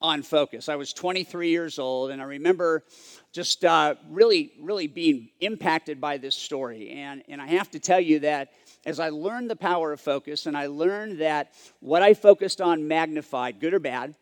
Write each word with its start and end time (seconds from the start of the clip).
on 0.00 0.22
focus. 0.22 0.68
I 0.68 0.76
was 0.76 0.92
23 0.92 1.50
years 1.50 1.78
old, 1.78 2.10
and 2.10 2.20
I 2.22 2.24
remember 2.24 2.84
just 3.32 3.64
uh, 3.64 3.96
really, 4.08 4.52
really 4.60 4.86
being 4.86 5.30
impacted 5.40 6.00
by 6.00 6.16
this 6.16 6.34
story. 6.34 6.90
And, 6.90 7.22
and 7.28 7.40
I 7.40 7.48
have 7.48 7.70
to 7.72 7.78
tell 7.78 8.00
you 8.00 8.20
that 8.20 8.52
as 8.86 8.98
I 8.98 9.10
learned 9.10 9.50
the 9.50 9.56
power 9.56 9.92
of 9.92 10.00
focus, 10.00 10.46
and 10.46 10.56
I 10.56 10.66
learned 10.66 11.20
that 11.20 11.52
what 11.80 12.02
I 12.02 12.14
focused 12.14 12.60
on 12.60 12.88
magnified, 12.88 13.60
good 13.60 13.74
or 13.74 13.78
bad, 13.78 14.14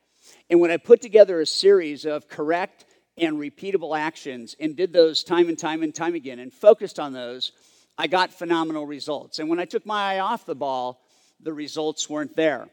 and 0.51 0.61
when 0.61 0.71
I 0.71 0.77
put 0.77 1.01
together 1.01 1.41
a 1.41 1.47
series 1.47 2.05
of 2.05 2.29
correct 2.29 2.85
and 3.17 3.37
repeatable 3.37 3.99
actions 3.99 4.57
and 4.59 4.77
did 4.77 4.93
those 4.93 5.23
time 5.23 5.49
and 5.49 5.59
time 5.59 5.83
and 5.83 5.95
time 5.95 6.15
again 6.15 6.39
and 6.39 6.53
focused 6.53 6.99
on 6.99 7.13
those, 7.13 7.53
I 7.97 8.07
got 8.07 8.33
phenomenal 8.33 8.87
results. 8.87 9.39
And 9.39 9.49
when 9.49 9.59
I 9.59 9.65
took 9.65 9.87
my 9.87 10.15
eye 10.15 10.19
off 10.21 10.47
the 10.47 10.55
ball, 10.55 11.01
the 11.41 11.53
results 11.53 12.09
weren't 12.09 12.37
there. 12.37 12.69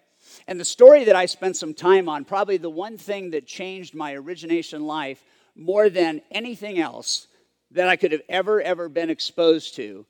And 0.47 0.59
the 0.59 0.65
story 0.65 1.05
that 1.05 1.15
I 1.15 1.25
spent 1.25 1.57
some 1.57 1.73
time 1.73 2.09
on, 2.09 2.25
probably 2.25 2.57
the 2.57 2.69
one 2.69 2.97
thing 2.97 3.31
that 3.31 3.47
changed 3.47 3.93
my 3.93 4.13
origination 4.13 4.85
life 4.85 5.23
more 5.55 5.89
than 5.89 6.21
anything 6.31 6.79
else 6.79 7.27
that 7.71 7.87
I 7.87 7.95
could 7.95 8.11
have 8.11 8.21
ever, 8.29 8.61
ever 8.61 8.89
been 8.89 9.09
exposed 9.09 9.75
to, 9.75 10.05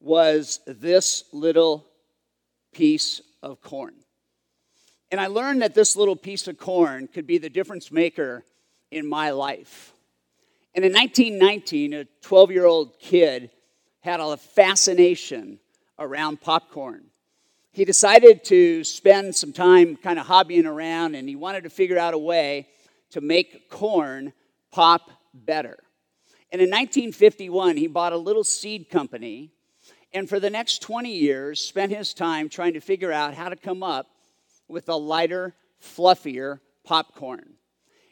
was 0.00 0.60
this 0.66 1.24
little 1.32 1.86
piece 2.72 3.20
of 3.42 3.60
corn. 3.60 3.94
And 5.10 5.20
I 5.20 5.28
learned 5.28 5.62
that 5.62 5.74
this 5.74 5.96
little 5.96 6.16
piece 6.16 6.48
of 6.48 6.58
corn 6.58 7.08
could 7.08 7.26
be 7.26 7.38
the 7.38 7.50
difference 7.50 7.92
maker 7.92 8.44
in 8.90 9.06
my 9.06 9.30
life. 9.30 9.92
And 10.74 10.84
in 10.84 10.92
1919, 10.92 11.94
a 11.94 12.04
12 12.22 12.50
year 12.50 12.66
old 12.66 12.98
kid 12.98 13.50
had 14.00 14.20
a 14.20 14.36
fascination 14.36 15.58
around 15.98 16.40
popcorn 16.40 17.06
he 17.76 17.84
decided 17.84 18.42
to 18.42 18.82
spend 18.84 19.36
some 19.36 19.52
time 19.52 19.96
kind 19.96 20.18
of 20.18 20.26
hobbying 20.26 20.64
around 20.64 21.14
and 21.14 21.28
he 21.28 21.36
wanted 21.36 21.62
to 21.64 21.68
figure 21.68 21.98
out 21.98 22.14
a 22.14 22.18
way 22.18 22.66
to 23.10 23.20
make 23.20 23.68
corn 23.68 24.32
pop 24.72 25.10
better. 25.34 25.78
And 26.50 26.62
in 26.62 26.70
1951, 26.70 27.76
he 27.76 27.86
bought 27.86 28.14
a 28.14 28.16
little 28.16 28.44
seed 28.44 28.88
company 28.88 29.52
and 30.14 30.26
for 30.26 30.40
the 30.40 30.48
next 30.48 30.80
20 30.80 31.12
years 31.12 31.60
spent 31.60 31.92
his 31.92 32.14
time 32.14 32.48
trying 32.48 32.72
to 32.72 32.80
figure 32.80 33.12
out 33.12 33.34
how 33.34 33.50
to 33.50 33.56
come 33.56 33.82
up 33.82 34.06
with 34.68 34.88
a 34.88 34.96
lighter, 34.96 35.54
fluffier 35.78 36.60
popcorn. 36.82 37.56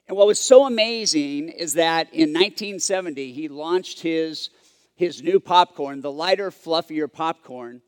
And 0.07 0.15
what 0.15 0.27
was 0.27 0.39
so 0.39 0.67
amazing 0.67 1.49
is 1.49 1.73
that 1.73 2.13
in 2.13 2.35
1970, 2.35 3.33
he 3.33 3.49
launched 3.49 4.03
his, 4.03 4.51
his 4.95 5.23
new 5.23 5.41
popcorn, 5.41 6.03
the 6.03 6.13
lighter, 6.13 6.51
fluffier 6.51 7.11
popcorn 7.11 7.81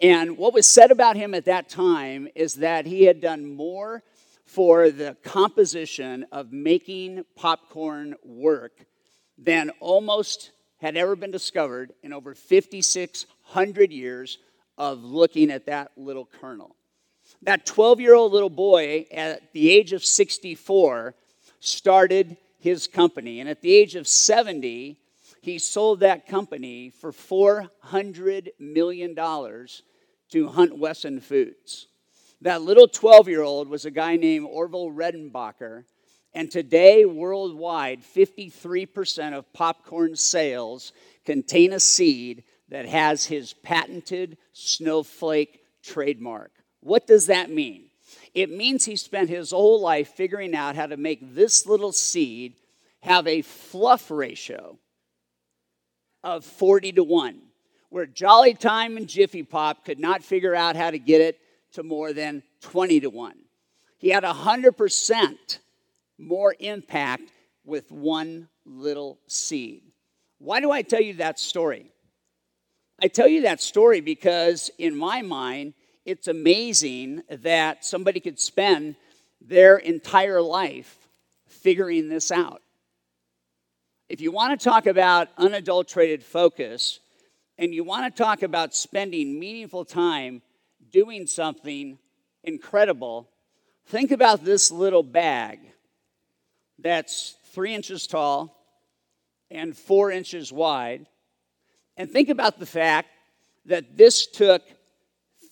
and 0.00 0.38
what 0.38 0.54
was 0.54 0.66
said 0.66 0.90
about 0.90 1.16
him 1.16 1.34
at 1.34 1.44
that 1.44 1.68
time 1.68 2.28
is 2.34 2.56
that 2.56 2.86
he 2.86 3.04
had 3.04 3.20
done 3.20 3.54
more 3.54 4.02
for 4.46 4.90
the 4.90 5.16
composition 5.22 6.26
of 6.32 6.52
making 6.52 7.24
popcorn 7.36 8.14
work 8.24 8.86
than 9.36 9.70
almost 9.80 10.52
had 10.78 10.96
ever 10.96 11.14
been 11.14 11.30
discovered 11.30 11.92
in 12.02 12.12
over 12.12 12.34
5,600 12.34 13.92
years 13.92 14.38
of 14.78 15.04
looking 15.04 15.50
at 15.50 15.66
that 15.66 15.92
little 15.96 16.26
kernel. 16.40 16.74
That 17.42 17.66
12 17.66 18.00
year 18.00 18.14
old 18.14 18.32
little 18.32 18.50
boy 18.50 19.06
at 19.12 19.52
the 19.52 19.70
age 19.70 19.92
of 19.92 20.04
64 20.04 21.14
started 21.60 22.36
his 22.58 22.86
company. 22.86 23.40
And 23.40 23.48
at 23.48 23.60
the 23.60 23.74
age 23.74 23.94
of 23.94 24.08
70, 24.08 24.98
he 25.42 25.58
sold 25.58 26.00
that 26.00 26.26
company 26.26 26.90
for 26.90 27.12
$400 27.12 28.48
million 28.58 29.14
to 30.30 30.48
Hunt 30.48 30.78
Wesson 30.78 31.20
Foods. 31.20 31.86
That 32.40 32.62
little 32.62 32.88
12 32.88 33.28
year 33.28 33.42
old 33.42 33.68
was 33.68 33.84
a 33.84 33.90
guy 33.90 34.16
named 34.16 34.46
Orville 34.48 34.90
Redenbacher, 34.90 35.84
and 36.32 36.50
today, 36.50 37.04
worldwide, 37.04 38.02
53% 38.02 39.32
of 39.32 39.52
popcorn 39.52 40.14
sales 40.14 40.92
contain 41.24 41.72
a 41.72 41.80
seed 41.80 42.44
that 42.68 42.86
has 42.86 43.26
his 43.26 43.52
patented 43.52 44.38
snowflake 44.52 45.60
trademark. 45.82 46.52
What 46.80 47.06
does 47.06 47.26
that 47.26 47.50
mean? 47.50 47.86
It 48.32 48.50
means 48.50 48.84
he 48.84 48.96
spent 48.96 49.28
his 49.28 49.50
whole 49.50 49.80
life 49.80 50.08
figuring 50.10 50.54
out 50.54 50.76
how 50.76 50.86
to 50.86 50.96
make 50.96 51.34
this 51.34 51.66
little 51.66 51.92
seed 51.92 52.54
have 53.00 53.26
a 53.26 53.42
fluff 53.42 54.10
ratio 54.10 54.78
of 56.22 56.44
40 56.44 56.92
to 56.92 57.04
1 57.04 57.40
where 57.90 58.06
Jolly 58.06 58.54
Time 58.54 58.96
and 58.96 59.08
Jiffy 59.08 59.42
Pop 59.42 59.84
could 59.84 59.98
not 59.98 60.22
figure 60.22 60.54
out 60.54 60.76
how 60.76 60.90
to 60.90 60.98
get 60.98 61.20
it 61.20 61.38
to 61.72 61.82
more 61.82 62.12
than 62.12 62.42
20 62.62 63.00
to 63.00 63.10
1. 63.10 63.34
He 63.98 64.08
had 64.08 64.24
100% 64.24 65.58
more 66.18 66.54
impact 66.58 67.32
with 67.64 67.90
one 67.92 68.48
little 68.64 69.18
seed. 69.26 69.82
Why 70.38 70.60
do 70.60 70.70
I 70.70 70.82
tell 70.82 71.00
you 71.00 71.14
that 71.14 71.38
story? 71.38 71.92
I 73.02 73.08
tell 73.08 73.28
you 73.28 73.42
that 73.42 73.60
story 73.60 74.00
because, 74.00 74.70
in 74.78 74.96
my 74.96 75.22
mind, 75.22 75.74
it's 76.04 76.28
amazing 76.28 77.22
that 77.28 77.84
somebody 77.84 78.20
could 78.20 78.40
spend 78.40 78.96
their 79.40 79.76
entire 79.76 80.40
life 80.40 80.96
figuring 81.46 82.08
this 82.08 82.30
out. 82.30 82.62
If 84.08 84.20
you 84.20 84.32
want 84.32 84.58
to 84.58 84.64
talk 84.64 84.86
about 84.86 85.28
unadulterated 85.38 86.22
focus, 86.22 87.00
and 87.60 87.72
you 87.74 87.84
want 87.84 88.16
to 88.16 88.22
talk 88.22 88.42
about 88.42 88.74
spending 88.74 89.38
meaningful 89.38 89.84
time 89.84 90.40
doing 90.90 91.26
something 91.26 91.98
incredible, 92.42 93.28
think 93.84 94.12
about 94.12 94.42
this 94.42 94.72
little 94.72 95.02
bag 95.02 95.60
that's 96.78 97.36
three 97.52 97.74
inches 97.74 98.06
tall 98.06 98.56
and 99.50 99.76
four 99.76 100.10
inches 100.10 100.50
wide. 100.50 101.04
And 101.98 102.10
think 102.10 102.30
about 102.30 102.58
the 102.58 102.64
fact 102.64 103.10
that 103.66 103.98
this 103.98 104.26
took 104.26 104.62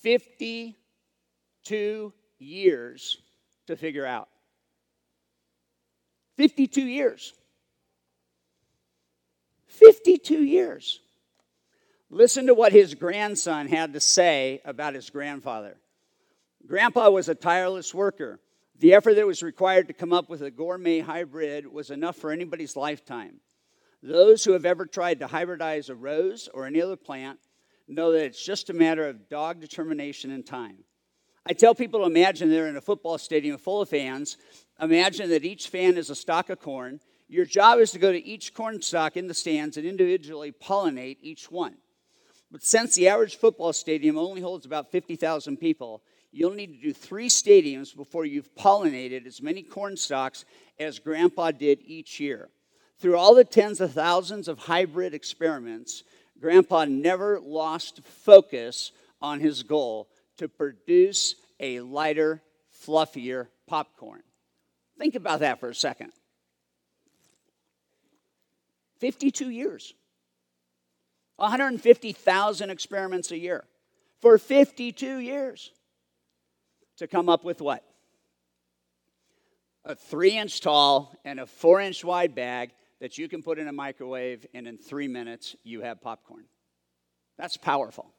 52 0.03 2.13
years 2.39 3.19
to 3.67 3.77
figure 3.77 4.07
out. 4.07 4.31
52 6.39 6.81
years. 6.81 7.35
52 9.67 10.43
years. 10.43 11.01
Listen 12.11 12.47
to 12.47 12.55
what 12.55 12.73
his 12.73 12.95
grandson 12.95 13.69
had 13.69 13.93
to 13.93 14.01
say 14.01 14.63
about 14.65 14.95
his 14.95 15.11
grandfather. 15.11 15.77
Grandpa 16.67 17.11
was 17.11 17.29
a 17.29 17.35
tireless 17.35 17.95
worker. 17.95 18.41
The 18.79 18.95
effort 18.95 19.15
that 19.15 19.27
was 19.27 19.43
required 19.43 19.89
to 19.89 19.95
come 19.95 20.13
up 20.13 20.31
with 20.31 20.41
a 20.41 20.51
gourmet 20.51 21.01
hybrid 21.01 21.67
was 21.67 21.91
enough 21.91 22.17
for 22.17 22.31
anybody's 22.31 22.77
lifetime. 22.77 23.41
Those 24.03 24.45
who 24.45 24.53
have 24.53 24.65
ever 24.65 24.87
tried 24.87 25.21
to 25.21 25.27
hybridize 25.27 25.91
a 25.91 25.95
rose 25.95 26.49
or 26.55 26.65
any 26.65 26.81
other 26.81 26.97
plant 26.97 27.41
know 27.89 28.13
that 28.13 28.25
it's 28.25 28.45
just 28.45 28.71
a 28.71 28.75
matter 28.75 29.07
of 29.07 29.29
dog 29.29 29.61
determination 29.61 30.31
and 30.31 30.47
time. 30.47 30.79
I 31.45 31.53
tell 31.53 31.75
people 31.75 32.01
to 32.01 32.07
imagine 32.07 32.49
they're 32.51 32.69
in 32.69 32.77
a 32.77 32.81
football 32.81 33.19
stadium 33.19 33.59
full 33.59 33.83
of 33.83 33.89
fans. 33.89 34.37
Imagine 34.81 35.31
that 35.31 35.45
each 35.45 35.69
fan 35.69 35.97
is 35.97 36.11
a 36.11 36.15
stalk 36.15 36.49
of 36.51 36.61
corn. 36.61 37.01
Your 37.29 37.45
job 37.45 37.81
is 37.81 37.91
to 37.93 37.99
go 37.99 38.13
to 38.13 38.25
each 38.25 38.55
corn 38.55 38.81
stalk 38.81 39.17
in 39.17 39.27
the 39.27 39.35
stands 39.35 39.77
and 39.77 39.87
individually 39.87 40.53
pollinate 40.53 41.19
each 41.21 41.51
one. 41.51 41.77
But 42.51 42.63
since 42.63 42.95
the 42.95 43.09
average 43.09 43.37
football 43.37 43.73
stadium 43.73 44.17
only 44.17 44.41
holds 44.41 44.65
about 44.65 44.91
50,000 44.91 45.59
people, 45.59 46.03
you'll 46.31 46.55
need 46.55 46.75
to 46.75 46.81
do 46.81 46.93
three 46.93 47.29
stadiums 47.29 47.95
before 47.95 48.25
you've 48.25 48.55
pollinated 48.55 49.27
as 49.27 49.43
many 49.43 49.63
corn 49.63 49.97
stalks 49.97 50.45
as 50.79 50.99
Grandpa 50.99 51.51
did 51.51 51.81
each 51.85 52.21
year. 52.21 52.49
Through 52.99 53.17
all 53.17 53.35
the 53.35 53.45
tens 53.45 53.81
of 53.81 53.93
thousands 53.93 54.49
of 54.49 54.59
hybrid 54.59 55.15
experiments, 55.15 56.05
Grandpa 56.41 56.87
never 56.87 57.39
lost 57.41 58.01
focus 58.05 58.93
on 59.21 59.41
his 59.41 59.63
goal 59.63 60.09
to 60.39 60.49
produce 60.49 61.35
a 61.61 61.81
lighter, 61.81 62.43
fluffier 62.73 63.49
popcorn. 63.67 64.23
Think 64.99 65.15
about 65.15 65.41
that 65.41 65.61
for 65.61 65.69
a 65.69 65.75
second. 65.75 66.13
52 68.99 69.51
years. 69.51 69.95
150,000 71.39 72.71
experiments 72.71 73.31
a 73.31 73.39
year 73.39 73.65
for 74.21 74.39
52 74.39 75.19
years 75.19 75.73
to 76.99 77.07
come 77.07 77.29
up 77.29 77.45
with 77.45 77.61
what? 77.61 77.85
a 79.89 79.95
three 79.95 80.37
inch 80.37 80.61
tall 80.61 81.17
and 81.25 81.41
a 81.41 81.47
four 81.47 81.81
inch 81.81 82.05
wide 82.05 82.35
bag 82.35 82.71
that 83.01 83.17
you 83.17 83.29
can 83.29 83.43
put 83.43 83.59
in 83.59 83.69
a 83.69 83.73
microwave, 83.73 84.45
and 84.55 84.67
in 84.67 84.77
three 84.77 85.09
minutes, 85.09 85.55
you 85.63 85.81
have 85.81 86.01
popcorn. 86.01 86.45
That's 87.39 87.57
powerful. 87.57 88.13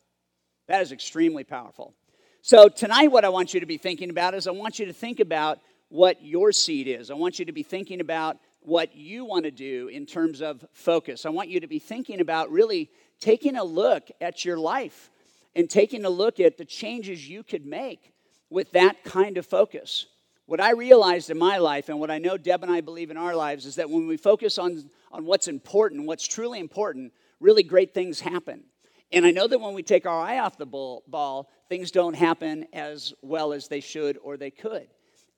That 0.68 0.82
is 0.82 0.92
extremely 0.92 1.44
powerful. 1.44 1.94
So, 2.42 2.70
tonight, 2.70 3.12
what 3.12 3.26
I 3.26 3.30
want 3.30 3.54
you 3.54 3.60
to 3.60 3.66
be 3.66 3.78
thinking 3.78 4.10
about 4.10 4.34
is 4.34 4.48
I 4.48 4.52
want 4.52 4.80
you 4.80 4.86
to 4.86 4.94
think 4.94 5.20
about 5.20 5.60
what 5.90 6.24
your 6.24 6.52
seed 6.54 6.88
is. 6.88 7.12
I 7.12 7.16
want 7.16 7.40
you 7.40 7.46
to 7.46 7.52
be 7.52 7.64
thinking 7.64 8.00
about 8.00 8.38
what 8.62 8.96
you 8.96 9.26
want 9.26 9.44
to 9.44 9.52
do 9.52 9.90
in 9.90 10.06
terms 10.06 10.42
of 10.42 10.66
focus. 10.72 11.26
I 11.26 11.30
want 11.30 11.50
you 11.50 11.60
to 11.60 11.68
be 11.68 11.80
thinking 11.80 12.22
about 12.22 12.50
really 12.52 12.90
taking 13.20 13.56
a 13.56 13.64
look 13.64 14.10
at 14.22 14.46
your 14.46 14.58
life 14.58 15.10
and 15.56 15.70
taking 15.70 16.06
a 16.06 16.10
look 16.10 16.40
at 16.40 16.58
the 16.58 16.66
changes 16.66 17.28
you 17.28 17.44
could 17.44 17.66
make 17.66 18.14
with 18.50 18.72
that 18.72 19.04
kind 19.04 19.38
of 19.38 19.46
focus. 19.46 20.08
What 20.46 20.60
I 20.60 20.72
realized 20.72 21.30
in 21.30 21.38
my 21.38 21.58
life, 21.58 21.90
and 21.90 22.00
what 22.00 22.10
I 22.10 22.18
know 22.18 22.36
Deb 22.36 22.64
and 22.64 22.72
I 22.72 22.82
believe 22.82 23.12
in 23.12 23.18
our 23.18 23.36
lives, 23.36 23.66
is 23.66 23.76
that 23.76 23.90
when 23.90 24.08
we 24.08 24.18
focus 24.18 24.58
on, 24.58 24.90
on 25.12 25.26
what's 25.26 25.48
important, 25.48 26.08
what's 26.08 26.28
truly 26.28 26.60
important, 26.60 27.14
really 27.40 27.62
great 27.62 27.94
things 27.94 28.20
happen. 28.20 28.64
And 29.12 29.26
I 29.26 29.32
know 29.32 29.48
that 29.48 29.60
when 29.60 29.74
we 29.74 29.84
take 29.84 30.06
our 30.06 30.20
eye 30.20 30.40
off 30.40 30.58
the 30.58 30.66
ball, 30.66 31.04
ball, 31.08 31.50
things 31.68 31.92
don't 31.92 32.16
happen 32.16 32.66
as 32.74 33.14
well 33.22 33.54
as 33.54 33.68
they 33.68 33.80
should 33.80 34.18
or 34.24 34.38
they 34.38 34.52
could. 34.52 34.88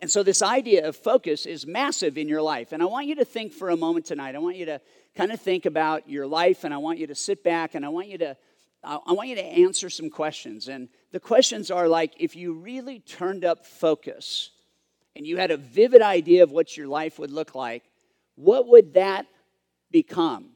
And 0.02 0.10
so, 0.10 0.24
this 0.24 0.42
idea 0.42 0.88
of 0.88 0.96
focus 0.96 1.46
is 1.46 1.68
massive 1.68 2.18
in 2.18 2.28
your 2.28 2.42
life. 2.42 2.72
And 2.72 2.82
I 2.82 2.88
want 2.88 3.06
you 3.06 3.16
to 3.16 3.26
think 3.26 3.54
for 3.54 3.70
a 3.70 3.78
moment 3.78 4.08
tonight. 4.08 4.36
I 4.36 4.40
want 4.40 4.58
you 4.58 4.66
to 4.66 4.82
kind 5.16 5.32
of 5.32 5.40
think 5.40 5.68
about 5.68 6.10
your 6.10 6.26
life, 6.26 6.64
and 6.64 6.74
I 6.74 6.78
want 6.78 6.98
you 6.98 7.08
to 7.08 7.16
sit 7.16 7.44
back 7.44 7.76
and 7.76 7.86
I 7.86 7.90
want 7.90 8.08
you 8.08 8.18
to. 8.20 8.38
I 8.84 9.12
want 9.12 9.30
you 9.30 9.36
to 9.36 9.46
answer 9.46 9.92
some 9.92 10.10
questions. 10.10 10.68
And 10.68 10.90
the 11.12 11.20
questions 11.20 11.70
are 11.70 11.88
like 11.88 12.14
if 12.18 12.36
you 12.36 12.54
really 12.54 13.00
turned 13.00 13.46
up 13.46 13.64
focus 13.64 14.50
and 15.16 15.24
you 15.24 15.38
had 15.38 15.52
a 15.52 15.58
vivid 15.58 16.02
idea 16.02 16.42
of 16.42 16.52
what 16.52 16.76
your 16.76 16.88
life 16.88 17.20
would 17.20 17.30
look 17.30 17.54
like, 17.54 17.84
what 18.34 18.68
would 18.70 18.96
that 18.96 19.28
become? 19.92 20.54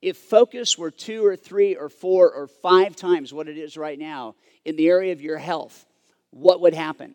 If 0.00 0.16
focus 0.16 0.78
were 0.78 0.90
two 0.90 1.22
or 1.26 1.36
three 1.36 1.74
or 1.74 1.90
four 1.90 2.32
or 2.32 2.46
five 2.46 2.96
times 2.96 3.34
what 3.34 3.46
it 3.46 3.58
is 3.58 3.76
right 3.76 3.98
now 3.98 4.36
in 4.64 4.76
the 4.76 4.88
area 4.88 5.12
of 5.12 5.20
your 5.20 5.36
health, 5.36 5.84
what 6.30 6.62
would 6.62 6.74
happen? 6.74 7.14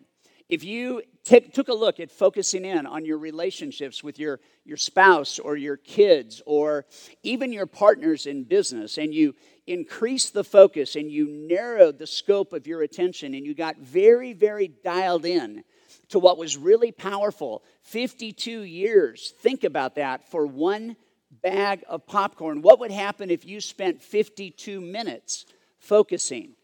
If 0.51 0.65
you 0.65 1.01
t- 1.24 1.39
took 1.39 1.69
a 1.69 1.74
look 1.74 2.01
at 2.01 2.12
focusing 2.12 2.65
in 2.65 2.86
on 2.86 3.06
your 3.06 3.18
relationships 3.18 4.03
with 4.03 4.19
your, 4.19 4.42
your 4.65 4.75
spouse 4.75 5.39
or 5.39 5.56
your 5.56 5.77
kids 5.77 6.42
or 6.45 6.86
even 7.24 7.53
your 7.53 7.65
partners 7.65 8.25
in 8.25 8.44
business, 8.44 8.98
and 8.98 9.13
you 9.13 9.33
increased 9.65 10.33
the 10.33 10.44
focus 10.44 10.98
and 10.98 11.09
you 11.09 11.30
narrowed 11.30 11.98
the 11.98 12.06
scope 12.06 12.51
of 12.51 12.68
your 12.68 12.81
attention 12.81 13.33
and 13.33 13.45
you 13.45 13.53
got 13.53 13.77
very, 13.77 14.33
very 14.33 14.68
dialed 14.68 15.24
in 15.25 15.63
to 16.09 16.19
what 16.19 16.38
was 16.38 16.57
really 16.57 16.92
powerful 16.92 17.63
52 17.83 18.63
years, 18.63 19.33
think 19.39 19.63
about 19.63 19.95
that, 19.95 20.30
for 20.30 20.45
one 20.45 20.98
bag 21.42 21.81
of 21.88 22.06
popcorn. 22.06 22.62
What 22.62 22.81
would 22.81 22.92
happen 22.92 23.31
if 23.31 23.45
you 23.45 23.62
spent 23.62 24.01
52 24.01 24.81
minutes 24.81 25.45
focusing? 25.80 26.56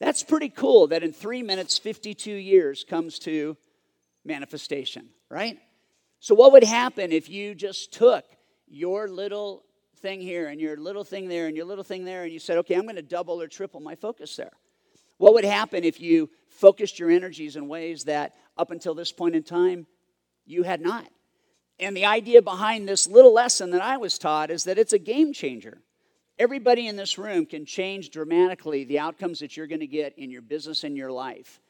That's 0.00 0.22
pretty 0.22 0.48
cool 0.48 0.88
that 0.88 1.02
in 1.02 1.12
three 1.12 1.42
minutes, 1.42 1.78
52 1.78 2.32
years 2.32 2.84
comes 2.84 3.18
to 3.20 3.56
manifestation, 4.24 5.10
right? 5.28 5.58
So, 6.20 6.34
what 6.34 6.52
would 6.52 6.64
happen 6.64 7.12
if 7.12 7.28
you 7.28 7.54
just 7.54 7.92
took 7.92 8.24
your 8.66 9.08
little 9.08 9.64
thing 9.98 10.20
here 10.20 10.48
and 10.48 10.60
your 10.60 10.76
little 10.76 11.04
thing 11.04 11.28
there 11.28 11.46
and 11.46 11.56
your 11.56 11.66
little 11.66 11.84
thing 11.84 12.04
there 12.04 12.24
and 12.24 12.32
you 12.32 12.38
said, 12.38 12.58
okay, 12.58 12.74
I'm 12.74 12.82
going 12.82 12.96
to 12.96 13.02
double 13.02 13.40
or 13.40 13.48
triple 13.48 13.80
my 13.80 13.94
focus 13.94 14.36
there? 14.36 14.52
What 15.18 15.34
would 15.34 15.44
happen 15.44 15.84
if 15.84 16.00
you 16.00 16.30
focused 16.48 16.98
your 16.98 17.10
energies 17.10 17.56
in 17.56 17.68
ways 17.68 18.04
that 18.04 18.34
up 18.56 18.70
until 18.70 18.94
this 18.94 19.12
point 19.12 19.36
in 19.36 19.42
time 19.42 19.86
you 20.46 20.62
had 20.62 20.80
not? 20.80 21.06
And 21.78 21.94
the 21.94 22.06
idea 22.06 22.40
behind 22.40 22.88
this 22.88 23.06
little 23.06 23.34
lesson 23.34 23.70
that 23.70 23.82
I 23.82 23.98
was 23.98 24.18
taught 24.18 24.50
is 24.50 24.64
that 24.64 24.78
it's 24.78 24.94
a 24.94 24.98
game 24.98 25.34
changer. 25.34 25.82
Everybody 26.40 26.86
in 26.88 26.96
this 26.96 27.18
room 27.18 27.44
can 27.44 27.66
change 27.66 28.08
dramatically 28.08 28.84
the 28.84 28.98
outcomes 28.98 29.40
that 29.40 29.58
you're 29.58 29.66
going 29.66 29.80
to 29.80 29.86
get 29.86 30.16
in 30.16 30.30
your 30.30 30.40
business 30.40 30.84
and 30.84 30.96
your 30.96 31.12
life. 31.12 31.60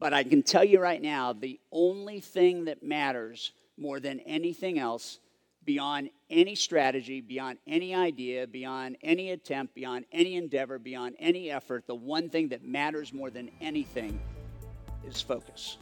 But 0.00 0.14
I 0.14 0.24
can 0.24 0.42
tell 0.42 0.64
you 0.64 0.80
right 0.80 1.02
now 1.02 1.34
the 1.34 1.60
only 1.70 2.20
thing 2.20 2.64
that 2.64 2.82
matters 2.82 3.52
more 3.76 4.00
than 4.00 4.20
anything 4.20 4.78
else, 4.78 5.20
beyond 5.66 6.08
any 6.30 6.54
strategy, 6.54 7.20
beyond 7.20 7.58
any 7.66 7.94
idea, 7.94 8.46
beyond 8.46 8.96
any 9.02 9.30
attempt, 9.30 9.74
beyond 9.74 10.06
any 10.10 10.36
endeavor, 10.36 10.78
beyond 10.78 11.16
any 11.18 11.50
effort, 11.50 11.86
the 11.86 11.94
one 11.94 12.30
thing 12.30 12.48
that 12.48 12.64
matters 12.64 13.12
more 13.12 13.28
than 13.28 13.50
anything 13.60 14.18
is 15.06 15.20
focus. 15.20 15.76